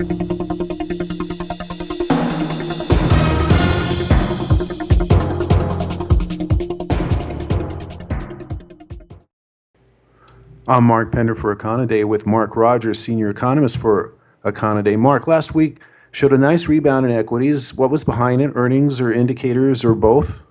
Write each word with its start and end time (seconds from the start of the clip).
I'm 0.00 0.06
Mark 10.84 11.12
Pender 11.12 11.34
for 11.34 11.54
Econoday 11.54 12.06
with 12.06 12.24
Mark 12.24 12.56
Rogers, 12.56 12.98
senior 12.98 13.28
economist 13.28 13.76
for 13.76 14.14
Econoday. 14.46 14.98
Mark, 14.98 15.26
last 15.26 15.54
week 15.54 15.82
showed 16.12 16.32
a 16.32 16.38
nice 16.38 16.66
rebound 16.66 17.04
in 17.04 17.12
equities. 17.12 17.74
What 17.74 17.90
was 17.90 18.02
behind 18.02 18.40
it? 18.40 18.52
Earnings 18.54 19.02
or 19.02 19.12
indicators 19.12 19.84
or 19.84 19.94
both? 19.94 20.44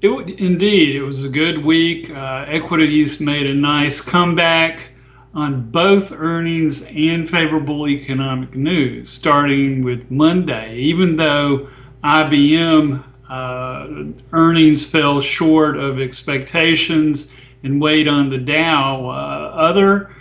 It, 0.00 0.38
indeed, 0.38 0.94
it 0.94 1.02
was 1.02 1.24
a 1.24 1.28
good 1.28 1.64
week. 1.64 2.08
Uh, 2.08 2.44
equities 2.46 3.18
made 3.18 3.50
a 3.50 3.54
nice 3.54 4.00
comeback 4.00 4.90
on 5.34 5.70
both 5.70 6.12
earnings 6.12 6.82
and 6.86 7.28
favorable 7.28 7.88
economic 7.88 8.54
news, 8.54 9.10
starting 9.10 9.84
with 9.84 10.10
Monday. 10.10 10.76
Even 10.76 11.16
though 11.16 11.68
IBM 12.02 13.04
uh, 13.28 13.86
earnings 14.32 14.84
fell 14.84 15.20
short 15.20 15.76
of 15.76 16.00
expectations, 16.00 17.32
and 17.62 17.80
weighed 17.80 18.08
on 18.08 18.28
the 18.28 18.38
Dow. 18.38 19.08
Uh, 19.08 19.52
other 19.54 20.14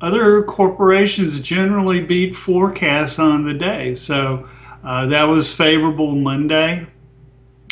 other 0.00 0.42
corporations 0.42 1.40
generally 1.40 2.02
beat 2.02 2.34
forecasts 2.34 3.18
on 3.18 3.44
the 3.44 3.52
day, 3.52 3.94
so 3.94 4.48
uh, 4.82 5.06
that 5.06 5.24
was 5.24 5.52
favorable 5.52 6.14
Monday, 6.14 6.86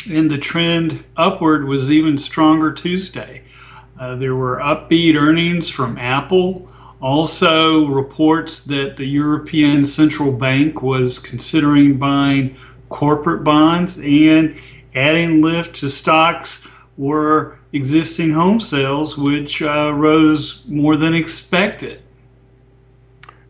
and 0.07 0.29
the 0.29 0.37
trend 0.37 1.03
upward 1.17 1.65
was 1.65 1.91
even 1.91 2.19
stronger 2.19 2.71
Tuesday. 2.71 3.41
Uh, 3.99 4.15
there 4.15 4.35
were 4.35 4.57
upbeat 4.57 5.15
earnings 5.15 5.67
from 5.69 5.97
Apple. 5.97 6.71
Also, 7.01 7.85
reports 7.85 8.65
that 8.65 8.97
the 8.97 9.05
European 9.05 9.85
Central 9.85 10.33
Bank 10.33 10.81
was 10.81 11.17
considering 11.17 11.97
buying 11.97 12.57
corporate 12.89 13.43
bonds 13.43 13.99
and 13.99 14.59
adding 14.95 15.41
lift 15.41 15.77
to 15.77 15.89
stocks 15.89 16.67
were 16.97 17.57
existing 17.71 18.31
home 18.31 18.59
sales, 18.59 19.17
which 19.17 19.61
uh, 19.61 19.93
rose 19.93 20.63
more 20.67 20.97
than 20.97 21.13
expected. 21.13 22.01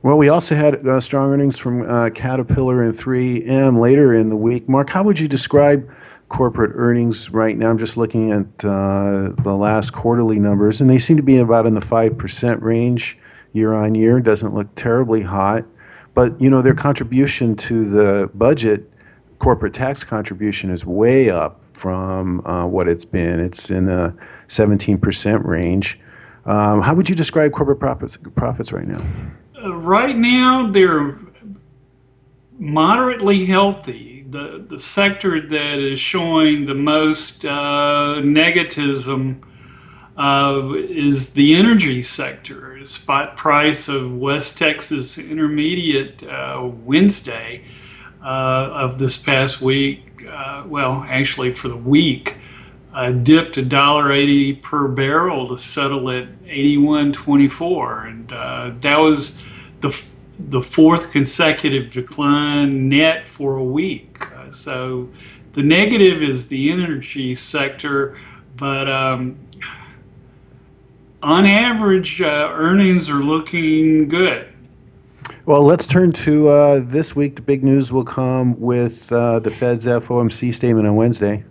Well, 0.04 0.18
we 0.18 0.30
also 0.30 0.56
had 0.56 0.88
uh, 0.88 1.00
strong 1.00 1.34
earnings 1.34 1.58
from 1.58 1.90
uh, 1.90 2.12
Caterpillar 2.12 2.84
and 2.84 2.94
3M 2.94 3.82
later 3.82 4.14
in 4.14 4.30
the 4.30 4.36
week. 4.36 4.70
Mark, 4.70 4.90
how 4.90 5.04
would 5.04 5.20
you 5.20 5.28
describe 5.28 5.90
corporate 6.30 6.72
earnings 6.76 7.32
right 7.32 7.58
now? 7.58 7.70
I'm 7.70 7.78
just 7.78 7.98
looking 7.98 8.32
at 8.32 8.45
uh, 8.64 9.34
the 9.44 9.54
last 9.54 9.90
quarterly 9.92 10.40
numbers, 10.40 10.80
and 10.80 10.90
they 10.90 11.00
seem 11.00 11.18
to 11.18 11.23
be 11.23 11.38
about 11.38 11.66
in 11.66 11.73
the 11.73 11.82
5% 11.82 12.62
range 12.62 13.18
year 13.53 13.73
on 13.73 13.95
year. 13.95 14.19
Doesn't 14.19 14.53
look 14.53 14.73
terribly 14.75 15.22
hot. 15.22 15.66
But, 16.14 16.39
you 16.42 16.50
know, 16.50 16.61
their 16.61 16.73
contribution 16.73 17.55
to 17.58 17.86
the 17.86 18.30
budget, 18.33 18.92
corporate 19.39 19.73
tax 19.73 20.03
contribution, 20.03 20.69
is 20.69 20.86
way 20.86 21.30
up 21.30 21.64
from 21.73 22.45
uh, 22.45 22.67
what 22.67 22.88
it's 22.88 23.05
been. 23.05 23.39
It's 23.39 23.70
in 23.70 23.86
the 23.86 24.14
17% 24.47 25.45
range. 25.45 26.00
Um, 26.45 26.81
how 26.81 26.94
would 26.94 27.09
you 27.09 27.16
describe 27.16 27.52
corporate 27.52 27.80
profits 27.80 28.17
profits 28.36 28.72
right 28.72 28.88
now? 28.88 29.02
Uh, 29.64 29.75
right 29.75 30.16
now, 30.16 30.72
they're 30.72 31.20
moderately 32.58 33.45
healthy. 33.45 34.25
The 34.30 34.66
the 34.67 34.80
sector 34.80 35.42
that 35.42 35.80
is 35.80 36.00
showing 36.00 36.66
the 36.66 36.75
most 36.75 37.45
uh, 37.45 38.22
negativism 38.22 39.42
uh, 40.20 40.73
is 40.75 41.34
the 41.34 41.56
energy 41.56 42.03
sector. 42.03 42.86
Spot 42.86 43.36
price 43.36 43.88
of 43.88 44.16
West 44.17 44.58
Texas 44.58 45.17
Intermediate 45.17 46.23
uh, 46.23 46.70
Wednesday 46.84 47.64
uh, 48.23 48.84
of 48.84 49.00
this 49.00 49.17
past 49.17 49.61
week 49.61 50.09
uh, 50.30 50.64
well, 50.67 51.06
actually 51.08 51.53
for 51.53 51.67
the 51.67 51.78
week, 51.78 52.38
uh, 52.94 53.11
dipped 53.11 53.58
a 53.58 53.61
dollar 53.61 54.11
eighty 54.11 54.54
per 54.54 54.88
barrel 54.88 55.48
to 55.48 55.58
settle 55.58 56.10
at 56.10 56.27
eighty 56.45 56.77
one 56.77 57.11
twenty 57.11 57.48
four, 57.48 58.04
and 58.04 58.32
uh, 58.32 58.71
that 58.82 58.98
was 58.98 59.42
the 59.82 60.04
the 60.39 60.61
fourth 60.61 61.11
consecutive 61.11 61.92
decline 61.92 62.89
net 62.89 63.27
for 63.27 63.58
a 63.58 63.64
week. 63.64 64.17
So 64.52 65.10
the 65.54 65.61
negative 65.61 66.23
is 66.23 66.48
the 66.48 66.71
energy 66.71 67.36
sector, 67.36 68.20
but 68.55 68.89
um, 68.89 69.38
on 71.22 71.46
average, 71.46 72.22
uh, 72.22 72.50
earnings 72.52 73.10
are 73.10 73.24
looking 73.24 74.08
good. 74.08 74.48
Well, 75.46 75.64
let's 75.64 75.86
turn 75.86 76.12
to 76.14 76.50
uh, 76.50 76.80
this 76.84 77.16
week. 77.16 77.36
The 77.36 77.42
big 77.42 77.64
news 77.64 77.92
will 77.92 78.04
come 78.04 78.60
with 78.60 79.12
uh, 79.12 79.40
the 79.40 79.52
Fed's 79.52 79.86
FOMC 79.86 80.54
statement 80.54 80.88
on 80.88 80.96
Wednesday. 80.96 81.44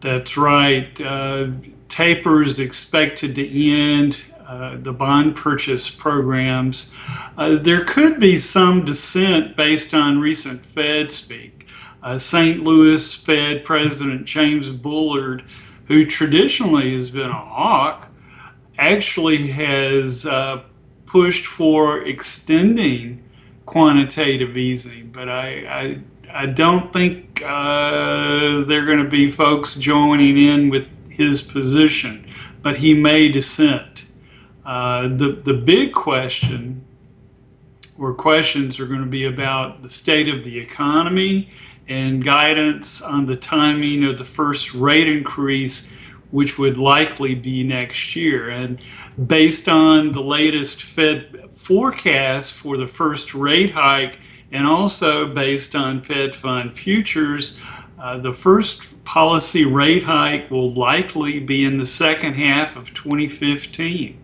That's 0.00 0.36
right. 0.36 1.00
Uh, 1.00 1.52
taper 1.88 2.42
is 2.42 2.60
expected 2.60 3.34
to 3.36 3.72
end. 3.72 4.18
Uh, 4.46 4.76
the 4.76 4.92
bond 4.92 5.34
purchase 5.34 5.88
programs. 5.88 6.92
Uh, 7.38 7.56
there 7.56 7.82
could 7.82 8.20
be 8.20 8.36
some 8.36 8.84
dissent 8.84 9.56
based 9.56 9.94
on 9.94 10.20
recent 10.20 10.64
Fed 10.66 11.10
speak. 11.10 11.66
Uh, 12.02 12.18
St. 12.18 12.62
Louis 12.62 13.14
Fed 13.14 13.64
President 13.64 14.26
James 14.26 14.68
Bullard, 14.70 15.42
who 15.86 16.04
traditionally 16.04 16.92
has 16.92 17.08
been 17.08 17.30
a 17.30 17.32
hawk, 17.32 18.08
actually 18.78 19.48
has 19.48 20.26
pushed 21.06 21.46
for 21.46 22.02
extending 22.02 23.22
quantitative 23.66 24.56
easing, 24.56 25.10
but 25.12 25.28
I, 25.28 26.00
I, 26.28 26.42
I 26.42 26.46
don't 26.46 26.92
think 26.92 27.42
uh, 27.44 28.64
they're 28.64 28.84
going 28.84 29.02
to 29.02 29.08
be 29.08 29.30
folks 29.30 29.76
joining 29.76 30.36
in 30.36 30.70
with 30.70 30.86
his 31.08 31.40
position, 31.40 32.26
but 32.62 32.78
he 32.78 32.94
may 32.94 33.28
dissent. 33.30 34.06
Uh, 34.64 35.02
the, 35.02 35.40
the 35.44 35.54
big 35.54 35.92
question 35.92 36.84
or 37.98 38.12
questions 38.12 38.80
are 38.80 38.86
going 38.86 39.00
to 39.00 39.06
be 39.06 39.24
about 39.24 39.82
the 39.82 39.88
state 39.88 40.28
of 40.28 40.42
the 40.44 40.58
economy 40.58 41.48
and 41.86 42.24
guidance 42.24 43.00
on 43.00 43.26
the 43.26 43.36
timing 43.36 44.04
of 44.04 44.18
the 44.18 44.24
first 44.24 44.74
rate 44.74 45.06
increase 45.06 45.92
which 46.34 46.58
would 46.58 46.76
likely 46.76 47.32
be 47.32 47.62
next 47.62 48.16
year. 48.16 48.50
And 48.50 48.80
based 49.28 49.68
on 49.68 50.10
the 50.10 50.20
latest 50.20 50.82
Fed 50.82 51.48
forecast 51.54 52.54
for 52.54 52.76
the 52.76 52.88
first 52.88 53.34
rate 53.34 53.70
hike, 53.70 54.18
and 54.50 54.66
also 54.66 55.32
based 55.32 55.76
on 55.76 56.02
Fed 56.02 56.34
fund 56.34 56.76
futures, 56.76 57.60
uh, 58.00 58.18
the 58.18 58.32
first 58.32 59.04
policy 59.04 59.64
rate 59.64 60.02
hike 60.02 60.50
will 60.50 60.72
likely 60.72 61.38
be 61.38 61.64
in 61.64 61.78
the 61.78 61.86
second 61.86 62.34
half 62.34 62.74
of 62.74 62.92
2015. 62.94 64.18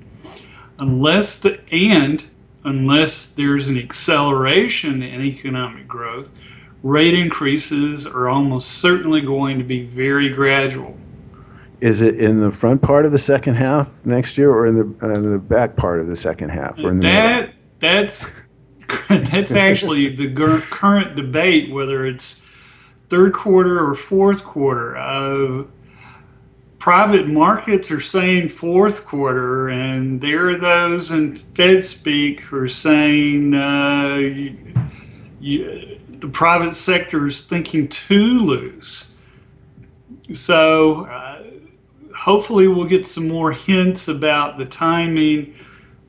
Unless 0.80 1.38
the 1.38 1.60
and 1.70 2.24
unless 2.64 3.32
there's 3.32 3.68
an 3.68 3.78
acceleration 3.78 5.00
in 5.00 5.20
economic 5.20 5.86
growth, 5.86 6.32
rate 6.82 7.14
increases 7.14 8.04
are 8.04 8.28
almost 8.28 8.68
certainly 8.68 9.20
going 9.20 9.58
to 9.58 9.64
be 9.64 9.84
very 9.84 10.28
gradual. 10.28 10.96
Is 11.80 12.02
it 12.02 12.20
in 12.20 12.40
the 12.40 12.50
front 12.50 12.82
part 12.82 13.06
of 13.06 13.12
the 13.12 13.18
second 13.18 13.54
half 13.54 13.90
next 14.04 14.36
year, 14.36 14.50
or 14.50 14.66
in 14.66 14.76
the 14.76 15.06
uh, 15.06 15.20
the 15.20 15.38
back 15.38 15.76
part 15.76 16.00
of 16.00 16.08
the 16.08 16.16
second 16.16 16.50
half? 16.50 16.78
Or 16.78 16.90
in 16.90 17.00
that 17.00 17.54
that's 17.78 18.36
that's 19.08 19.52
actually 19.52 20.14
the 20.14 20.62
current 20.70 21.16
debate 21.16 21.72
whether 21.72 22.04
it's 22.04 22.46
third 23.08 23.32
quarter 23.32 23.84
or 23.84 23.94
fourth 23.94 24.44
quarter. 24.44 24.96
Uh, 24.96 25.64
private 26.78 27.26
markets 27.26 27.90
are 27.90 28.00
saying 28.00 28.50
fourth 28.50 29.06
quarter, 29.06 29.68
and 29.68 30.20
there 30.20 30.50
are 30.50 30.58
those 30.58 31.10
in 31.10 31.34
Fed 31.34 31.82
speak 31.82 32.40
who 32.40 32.56
are 32.58 32.68
saying 32.68 33.54
uh, 33.54 34.14
you, 34.16 34.74
you, 35.40 36.00
the 36.08 36.28
private 36.28 36.74
sector 36.74 37.26
is 37.26 37.46
thinking 37.46 37.88
too 37.88 38.40
loose. 38.40 39.16
So. 40.34 41.06
Uh, 41.06 41.29
hopefully 42.14 42.68
we'll 42.68 42.88
get 42.88 43.06
some 43.06 43.28
more 43.28 43.52
hints 43.52 44.08
about 44.08 44.58
the 44.58 44.66
timing 44.66 45.54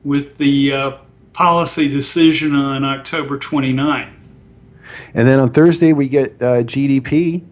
with 0.04 0.36
the 0.38 0.72
uh, 0.72 0.90
policy 1.32 1.88
decision 1.88 2.54
on 2.54 2.84
October 2.84 3.38
29th. 3.38 4.26
And 5.14 5.28
then 5.28 5.38
on 5.38 5.50
Thursday 5.50 5.92
we 5.92 6.08
get 6.08 6.32
uh, 6.42 6.62
GDP, 6.62 7.42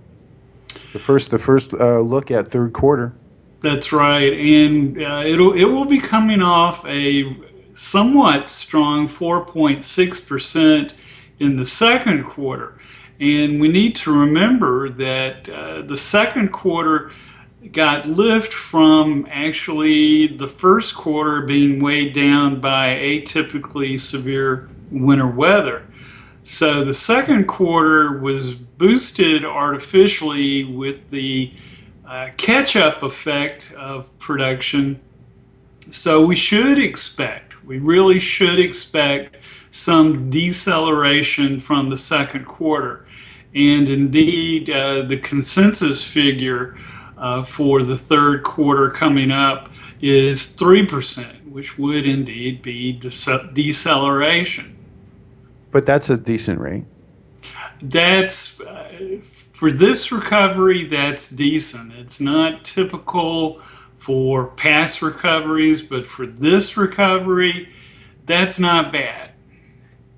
the 0.92 0.98
first 0.98 1.30
the 1.30 1.38
first 1.38 1.72
uh, 1.74 2.00
look 2.00 2.30
at 2.30 2.50
third 2.50 2.72
quarter. 2.72 3.12
That's 3.60 3.92
right, 3.92 4.32
and 4.32 5.00
uh, 5.02 5.22
it'll 5.26 5.52
it 5.52 5.64
will 5.64 5.84
be 5.84 6.00
coming 6.00 6.40
off 6.40 6.84
a 6.86 7.36
somewhat 7.74 8.48
strong 8.48 9.08
4.6 9.08 10.26
percent 10.26 10.94
in 11.38 11.56
the 11.56 11.66
second 11.66 12.24
quarter, 12.24 12.78
and 13.20 13.60
we 13.60 13.68
need 13.68 13.96
to 13.96 14.18
remember 14.18 14.88
that 14.90 15.48
uh, 15.48 15.82
the 15.82 15.96
second 15.96 16.52
quarter 16.52 17.12
got 17.72 18.06
lift 18.06 18.52
from 18.52 19.26
actually 19.30 20.26
the 20.26 20.48
first 20.48 20.94
quarter 20.94 21.42
being 21.46 21.82
weighed 21.82 22.14
down 22.14 22.60
by 22.60 22.88
atypically 22.88 24.00
severe 24.00 24.68
winter 24.90 25.26
weather. 25.26 25.86
So 26.42 26.84
the 26.84 26.94
second 26.94 27.46
quarter 27.46 28.18
was 28.18 28.54
boosted 28.54 29.44
artificially 29.44 30.64
with 30.64 31.10
the 31.10 31.52
uh, 32.06 32.30
catch 32.36 32.76
up 32.76 33.02
effect 33.02 33.72
of 33.74 34.18
production. 34.18 34.98
So 35.90 36.24
we 36.24 36.36
should 36.36 36.78
expect, 36.78 37.62
we 37.64 37.78
really 37.78 38.18
should 38.18 38.58
expect 38.58 39.36
some 39.70 40.30
deceleration 40.30 41.60
from 41.60 41.90
the 41.90 41.96
second 41.96 42.46
quarter. 42.46 43.06
And 43.54 43.88
indeed, 43.88 44.70
uh, 44.70 45.02
the 45.02 45.18
consensus 45.18 46.04
figure 46.04 46.76
uh, 47.20 47.44
for 47.44 47.82
the 47.82 47.96
third 47.96 48.42
quarter 48.42 48.90
coming 48.90 49.30
up 49.30 49.68
is 50.00 50.56
3%, 50.56 51.50
which 51.50 51.78
would 51.78 52.06
indeed 52.06 52.62
be 52.62 52.98
dece- 52.98 53.54
deceleration. 53.54 54.76
But 55.70 55.86
that's 55.86 56.10
a 56.10 56.16
decent 56.16 56.58
rate. 56.58 56.84
That's 57.82 58.58
uh, 58.60 59.18
for 59.52 59.70
this 59.70 60.10
recovery, 60.10 60.84
that's 60.86 61.28
decent. 61.28 61.92
It's 61.92 62.20
not 62.20 62.64
typical 62.64 63.60
for 63.98 64.46
past 64.46 65.02
recoveries, 65.02 65.82
but 65.82 66.06
for 66.06 66.26
this 66.26 66.76
recovery, 66.76 67.68
that's 68.24 68.58
not 68.58 68.92
bad. 68.92 69.32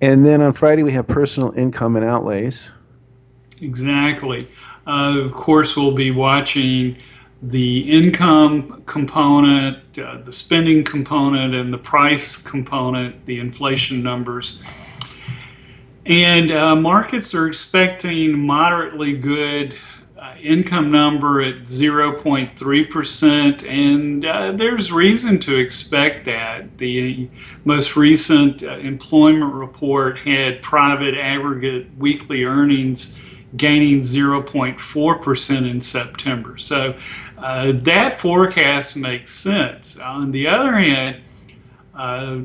And 0.00 0.24
then 0.24 0.40
on 0.40 0.52
Friday, 0.52 0.82
we 0.82 0.92
have 0.92 1.06
personal 1.06 1.52
income 1.52 1.96
and 1.96 2.04
outlays. 2.04 2.70
Exactly. 3.60 4.48
Uh, 4.86 5.18
of 5.18 5.32
course, 5.32 5.76
we'll 5.76 5.94
be 5.94 6.10
watching 6.10 6.96
the 7.42 7.90
income 7.90 8.82
component, 8.86 9.98
uh, 9.98 10.18
the 10.24 10.32
spending 10.32 10.84
component, 10.84 11.54
and 11.54 11.72
the 11.72 11.78
price 11.78 12.36
component, 12.36 13.24
the 13.26 13.38
inflation 13.38 14.02
numbers. 14.02 14.60
And 16.06 16.50
uh, 16.50 16.76
markets 16.76 17.34
are 17.34 17.46
expecting 17.46 18.38
moderately 18.38 19.16
good 19.16 19.76
uh, 20.18 20.34
income 20.40 20.90
number 20.90 21.40
at 21.40 21.62
0.3%, 21.62 23.68
and 23.68 24.24
uh, 24.24 24.52
there's 24.52 24.92
reason 24.92 25.38
to 25.40 25.56
expect 25.56 26.24
that. 26.26 26.78
The 26.78 27.28
most 27.64 27.96
recent 27.96 28.62
uh, 28.62 28.76
employment 28.78 29.54
report 29.54 30.20
had 30.20 30.62
private 30.62 31.16
aggregate 31.16 31.88
weekly 31.98 32.44
earnings 32.44 33.16
gaining 33.56 34.00
0.4% 34.00 35.70
in 35.70 35.80
September. 35.80 36.58
So 36.58 36.96
uh, 37.38 37.72
that 37.82 38.20
forecast 38.20 38.96
makes 38.96 39.32
sense. 39.34 39.98
On 39.98 40.30
the 40.30 40.46
other 40.46 40.74
hand, 40.76 41.22
uh, 41.94 42.40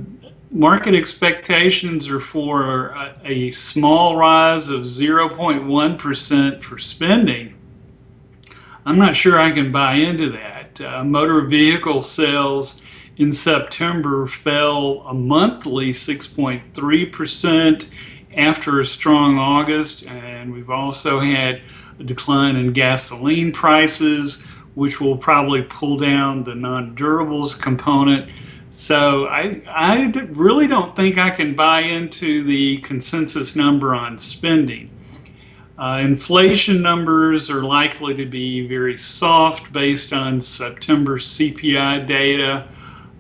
market 0.52 0.96
expectations 0.96 2.08
are 2.08 2.20
for 2.20 2.90
a, 2.90 3.16
a 3.24 3.52
small 3.52 4.16
rise 4.18 4.70
of 4.70 4.82
0.1% 4.84 6.64
for 6.64 6.78
spending. 6.78 7.54
I'm 8.86 8.98
not 8.98 9.16
sure 9.16 9.40
I 9.40 9.52
can 9.52 9.72
buy 9.72 9.96
into 9.96 10.32
that. 10.32 10.80
Uh, 10.80 11.04
motor 11.04 11.42
vehicle 11.42 12.02
sales 12.02 12.82
in 13.18 13.32
September 13.34 14.28
fell 14.28 15.02
a 15.08 15.14
monthly 15.14 15.92
6.3% 15.92 17.88
after 18.38 18.80
a 18.80 18.86
strong 18.86 19.38
August, 19.38 20.06
and 20.06 20.54
we've 20.54 20.70
also 20.70 21.20
had 21.20 21.62
a 22.00 22.04
decline 22.04 22.56
in 22.56 22.72
gasoline 22.72 23.52
prices, 23.52 24.44
which 24.76 25.02
will 25.02 25.18
probably 25.18 25.64
pull 25.64 25.98
down 25.98 26.44
the 26.44 26.56
non 26.56 26.96
durables 26.96 27.60
component. 27.60 28.30
So 28.70 29.26
I, 29.26 29.64
I 29.68 30.12
really 30.30 30.68
don't 30.68 30.96
think 30.96 31.18
I 31.18 31.32
can 31.32 31.56
buy 31.56 31.82
into 31.82 32.44
the 32.44 32.78
consensus 32.80 33.56
number 33.56 33.96
on 33.96 34.20
spending. 34.20 34.92
Uh, 35.80 36.00
inflation 36.04 36.82
numbers 36.82 37.50
are 37.50 37.64
likely 37.64 38.14
to 38.16 38.26
be 38.26 38.68
very 38.68 38.98
soft 38.98 39.72
based 39.72 40.12
on 40.12 40.42
September 40.42 41.18
CPI 41.18 42.06
data. 42.06 42.68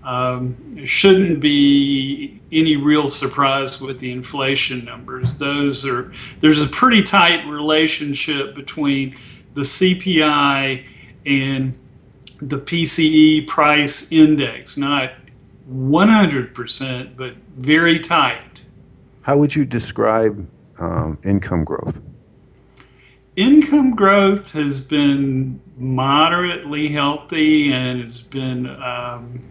Um, 0.08 0.86
shouldn't 0.86 1.42
be 1.42 2.40
any 2.50 2.78
real 2.78 3.10
surprise 3.10 3.82
with 3.82 4.00
the 4.00 4.10
inflation 4.10 4.86
numbers. 4.86 5.36
Those 5.36 5.86
are 5.86 6.14
there's 6.40 6.62
a 6.62 6.68
pretty 6.68 7.04
tight 7.04 7.46
relationship 7.46 8.56
between 8.56 9.18
the 9.54 9.64
CPI 9.64 10.86
and 11.26 11.78
the 12.42 12.58
PCE 12.58 13.48
price 13.48 14.10
index, 14.10 14.78
not 14.78 15.12
100%, 15.70 17.18
but 17.18 17.34
very 17.58 18.00
tight. 18.00 18.64
How 19.24 19.36
would 19.36 19.54
you 19.54 19.66
describe 19.66 20.48
um, 20.80 21.18
income 21.26 21.66
growth? 21.66 22.00
Income 23.36 23.96
growth 23.96 24.52
has 24.54 24.80
been 24.80 25.60
moderately 25.76 26.88
healthy 26.94 27.74
and 27.74 28.00
has 28.00 28.22
been 28.22 28.68
um, 28.82 29.44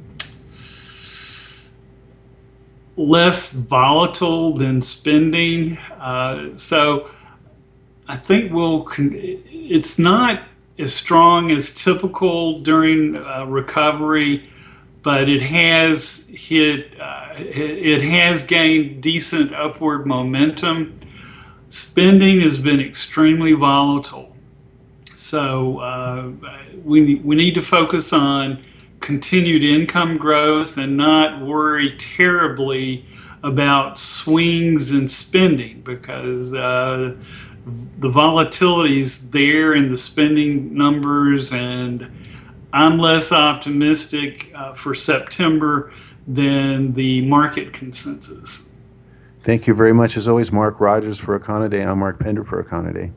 less 2.96 3.52
volatile 3.52 4.54
than 4.54 4.80
spending. 4.80 5.76
Uh, 6.00 6.56
so 6.56 7.10
I 8.08 8.16
think 8.16 8.52
we'll, 8.52 8.82
con- 8.82 9.12
it's 9.14 9.98
not 9.98 10.42
as 10.78 10.94
strong 10.94 11.50
as 11.50 11.74
typical 11.74 12.60
during 12.60 13.16
uh, 13.16 13.44
recovery, 13.46 14.48
but 15.02 15.28
it 15.28 15.42
has 15.42 16.26
hit, 16.28 16.98
uh, 17.00 17.28
it, 17.36 18.02
has 18.02 18.44
gained 18.44 19.02
decent 19.02 19.54
upward 19.54 20.06
momentum. 20.06 20.98
Spending 21.68 22.40
has 22.40 22.58
been 22.58 22.80
extremely 22.80 23.52
volatile. 23.52 24.34
So 25.14 25.78
uh, 25.78 26.30
we, 26.84 27.16
we 27.16 27.36
need 27.36 27.54
to 27.54 27.62
focus 27.62 28.12
on 28.12 28.62
continued 29.06 29.62
income 29.62 30.16
growth 30.16 30.76
and 30.76 30.96
not 30.96 31.40
worry 31.40 31.96
terribly 31.96 33.06
about 33.44 33.96
swings 33.96 34.90
in 34.90 35.06
spending 35.06 35.80
because 35.82 36.52
uh, 36.52 37.14
the 38.00 38.08
volatility 38.08 39.00
is 39.00 39.30
there 39.30 39.74
in 39.74 39.86
the 39.86 39.96
spending 39.96 40.74
numbers, 40.74 41.52
and 41.52 42.10
I'm 42.72 42.98
less 42.98 43.30
optimistic 43.30 44.50
uh, 44.56 44.74
for 44.74 44.92
September 44.92 45.92
than 46.26 46.92
the 46.94 47.24
market 47.28 47.72
consensus. 47.72 48.72
Thank 49.44 49.68
you 49.68 49.74
very 49.74 49.94
much, 49.94 50.16
as 50.16 50.26
always, 50.26 50.50
Mark 50.50 50.80
Rogers 50.80 51.20
for 51.20 51.38
Econoday. 51.38 51.88
I'm 51.88 52.00
Mark 52.00 52.18
Pender 52.18 52.42
for 52.42 52.60
Econoday. 52.60 53.12